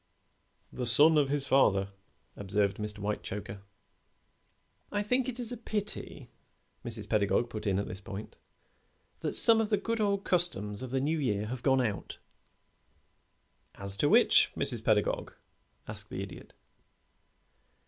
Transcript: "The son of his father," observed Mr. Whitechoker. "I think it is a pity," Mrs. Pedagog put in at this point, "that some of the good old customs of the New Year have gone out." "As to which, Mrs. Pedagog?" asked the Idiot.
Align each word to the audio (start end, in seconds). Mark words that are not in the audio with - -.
"The 0.73 0.87
son 0.87 1.15
of 1.15 1.29
his 1.29 1.45
father," 1.45 1.89
observed 2.35 2.77
Mr. 2.77 2.97
Whitechoker. 2.97 3.61
"I 4.91 5.03
think 5.03 5.29
it 5.29 5.39
is 5.39 5.51
a 5.51 5.57
pity," 5.57 6.31
Mrs. 6.83 7.07
Pedagog 7.07 7.51
put 7.51 7.67
in 7.67 7.77
at 7.77 7.87
this 7.87 8.01
point, 8.01 8.35
"that 9.19 9.35
some 9.35 9.61
of 9.61 9.69
the 9.69 9.77
good 9.77 10.01
old 10.01 10.23
customs 10.25 10.81
of 10.81 10.89
the 10.89 10.99
New 10.99 11.19
Year 11.19 11.45
have 11.45 11.61
gone 11.61 11.81
out." 11.81 12.17
"As 13.75 13.95
to 13.97 14.09
which, 14.09 14.49
Mrs. 14.57 14.83
Pedagog?" 14.83 15.33
asked 15.87 16.09
the 16.09 16.23
Idiot. 16.23 16.53